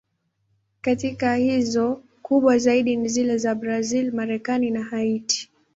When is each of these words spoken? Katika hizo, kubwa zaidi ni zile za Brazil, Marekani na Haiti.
Katika 0.81 1.35
hizo, 1.35 2.03
kubwa 2.21 2.57
zaidi 2.57 2.95
ni 2.97 3.07
zile 3.07 3.37
za 3.37 3.55
Brazil, 3.55 4.11
Marekani 4.13 4.71
na 4.71 4.83
Haiti. 4.83 5.49